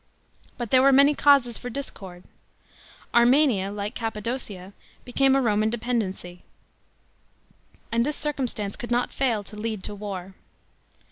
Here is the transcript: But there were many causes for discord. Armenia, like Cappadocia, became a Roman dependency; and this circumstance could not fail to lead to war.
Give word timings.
But 0.57 0.71
there 0.71 0.81
were 0.81 0.91
many 0.91 1.13
causes 1.13 1.59
for 1.59 1.69
discord. 1.69 2.23
Armenia, 3.13 3.71
like 3.71 3.93
Cappadocia, 3.93 4.73
became 5.05 5.35
a 5.35 5.41
Roman 5.43 5.69
dependency; 5.69 6.41
and 7.91 8.03
this 8.03 8.15
circumstance 8.17 8.75
could 8.75 8.89
not 8.89 9.13
fail 9.13 9.43
to 9.43 9.55
lead 9.55 9.83
to 9.83 9.93
war. 9.93 10.33